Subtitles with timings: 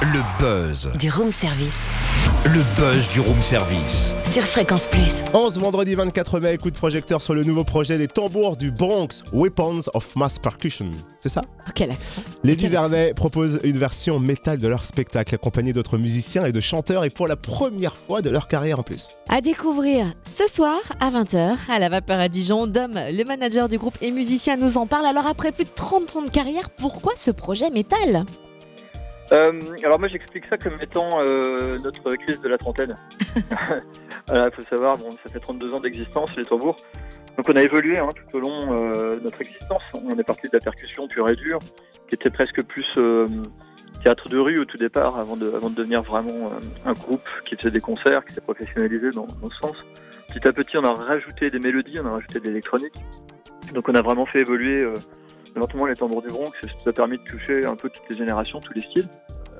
[0.00, 0.90] Le buzz.
[0.96, 1.82] Du room service.
[2.44, 4.14] Le buzz du room service.
[4.24, 5.24] Sur Fréquence Plus.
[5.34, 9.24] 11 vendredi 24 mai, coup de projecteur sur le nouveau projet des tambours du Bronx,
[9.32, 10.92] Weapons of Mass Percussion.
[11.18, 11.42] C'est ça?
[11.66, 12.22] Oh, quel accent.
[12.44, 16.60] Lady Quel Vernet propose une version métal de leur spectacle, accompagné d'autres musiciens et de
[16.60, 19.16] chanteurs, et pour la première fois de leur carrière en plus.
[19.28, 22.68] À découvrir ce soir à 20h à la Vapeur à Dijon.
[22.68, 25.06] Dom, le manager du groupe et musicien, nous en parle.
[25.06, 28.24] Alors après plus de 30 ans de carrière, pourquoi ce projet métal?
[29.32, 32.96] Euh, alors moi j'explique ça comme étant euh, notre crise de la trentaine.
[34.30, 36.76] Il faut savoir, bon, ça fait 32 ans d'existence les tambours.
[37.36, 39.80] Donc on a évolué hein, tout au long euh, de notre existence.
[40.04, 41.60] On est parti de la percussion pure et dure,
[42.08, 43.26] qui était presque plus euh,
[44.02, 47.28] théâtre de rue au tout départ, avant de, avant de devenir vraiment euh, un groupe
[47.44, 49.76] qui faisait des concerts, qui s'est professionnalisé dans, dans ce sens.
[50.34, 52.94] Petit à petit on a rajouté des mélodies, on a rajouté de l'électronique.
[53.72, 54.84] Donc on a vraiment fait évoluer
[55.58, 58.60] lentement les tambours du Bronx, ça a permis de toucher un peu toutes les générations,
[58.60, 59.08] tous les styles.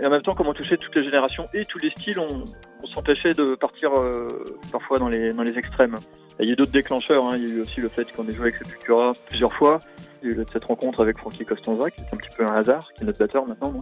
[0.00, 2.44] Et en même temps, comme on touchait toutes les générations et tous les styles, on,
[2.82, 4.28] on s'empêchait de partir euh,
[4.70, 5.96] parfois dans les, extrêmes.
[6.40, 7.36] Il y a eu d'autres déclencheurs, hein.
[7.36, 9.78] il y a eu aussi le fait qu'on ait joué avec Sepultura plusieurs fois,
[10.22, 12.54] il y a eu cette rencontre avec Frankie Costanza, qui est un petit peu un
[12.54, 13.74] hasard, qui est notre batteur maintenant.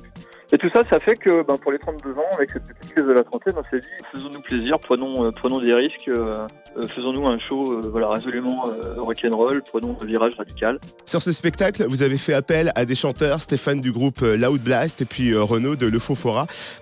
[0.52, 3.05] Et tout ça, ça fait que ben, pour les 32 ans, avec cette petite crise
[3.05, 6.48] de la trentaine, on s'est dit, faisons-nous plaisir, prenons, euh, des risques, euh,
[6.94, 8.64] faisons-nous un show voilà, résolument
[8.96, 10.78] rock'n'roll, prenons un virage radical.
[11.05, 15.02] Sur ce spectacle, vous avez fait appel à des chanteurs, Stéphane du groupe Loud Blast
[15.02, 16.11] et puis Renaud de Le Faux.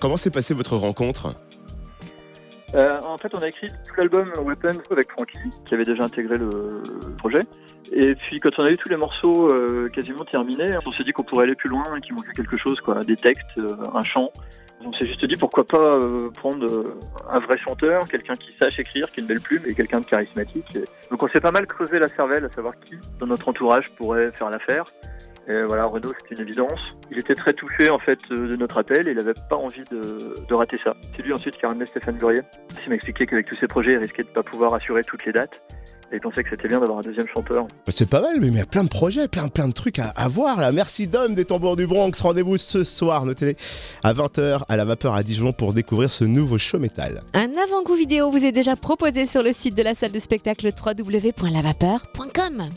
[0.00, 1.34] Comment s'est passée votre rencontre?
[2.74, 6.36] Euh, en fait, on a écrit tout l'album Weapons avec Frankie, qui avait déjà intégré
[6.36, 6.82] le
[7.16, 7.44] projet.
[7.92, 11.12] Et puis, quand on a eu tous les morceaux euh, quasiment terminés, on s'est dit
[11.12, 14.30] qu'on pourrait aller plus loin, qu'il manquait quelque chose, quoi, des textes, euh, un chant.
[14.84, 16.98] On s'est juste dit pourquoi pas euh, prendre euh,
[17.30, 20.06] un vrai chanteur, quelqu'un qui sache écrire, qui a une belle plume et quelqu'un de
[20.06, 20.78] charismatique.
[21.10, 24.30] Donc, on s'est pas mal creusé la cervelle à savoir qui dans notre entourage pourrait
[24.32, 24.84] faire l'affaire.
[25.48, 26.98] Et voilà, Renaud, c'était une évidence.
[27.10, 29.82] Il était très touché en fait euh, de notre appel et il n'avait pas envie
[29.90, 30.94] de, de rater ça.
[31.16, 32.42] C'est lui ensuite qui a ramené Stéphane Gurier.
[32.84, 35.24] Il m'a expliqué qu'avec tous ces projets, il risquait de ne pas pouvoir assurer toutes
[35.24, 35.58] les dates.
[36.12, 37.66] Et il pensait que c'était bien d'avoir un deuxième chanteur.
[37.88, 40.08] C'est pas mal, mais il y a plein de projets, plein, plein de trucs à,
[40.08, 40.70] à voir là.
[40.72, 42.12] Merci Dom des tambours du Bronx.
[42.20, 43.56] Rendez-vous ce soir, notez
[44.04, 47.20] à 20h à la vapeur à Dijon pour découvrir ce nouveau show métal.
[47.32, 50.66] Un avant-goût vidéo vous est déjà proposé sur le site de la salle de spectacle
[50.66, 52.68] www.lavapeur.com.